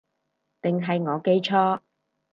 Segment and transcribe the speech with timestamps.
[0.63, 1.81] 定係我記錯